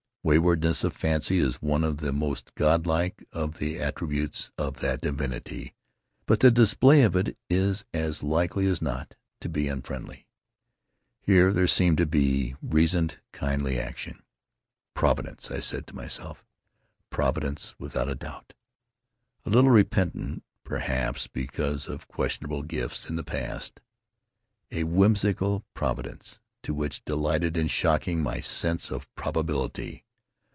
Waywardness 0.23 0.83
of 0.83 0.95
fancy 0.95 1.39
is 1.39 1.63
one 1.63 1.83
of 1.83 1.97
the 1.97 2.13
most 2.13 2.53
godlike 2.53 3.27
of 3.31 3.57
the 3.57 3.79
attributes 3.79 4.51
of 4.55 4.75
that 4.75 5.01
divinity, 5.01 5.73
but 6.27 6.41
the 6.41 6.51
display 6.51 7.01
of 7.01 7.15
it 7.15 7.35
is 7.49 7.85
as 7.91 8.21
likely 8.21 8.67
as 8.67 8.83
not 8.83 9.15
to 9.39 9.49
be 9.49 9.67
unfriendly. 9.67 10.27
Here 11.23 11.51
there 11.51 11.65
seemed 11.67 11.97
to 11.97 12.05
be 12.05 12.53
reasoned 12.61 13.19
kindly 13.31 13.79
action. 13.79 14.21
"Provi 14.93 15.23
dence," 15.23 15.49
I 15.49 15.59
said 15.59 15.87
to 15.87 15.95
myself— 15.95 16.45
"Providence 17.09 17.73
without 17.79 18.07
a 18.07 18.13
doubt; 18.13 18.53
a 19.43 19.49
little 19.49 19.71
repentant, 19.71 20.43
perhaps, 20.63 21.25
because 21.25 21.87
of 21.87 22.07
questionable 22.07 22.61
gifts 22.61 23.09
in 23.09 23.15
the 23.15 23.23
past." 23.23 23.81
A 24.69 24.83
whimsical 24.83 25.65
Providence, 25.73 26.39
too, 26.61 26.75
which 26.75 27.03
delighted 27.05 27.57
in 27.57 27.67
shocking 27.67 28.21
my 28.21 28.39
sense 28.39 28.91
of 28.91 29.11
probability. 29.15 30.05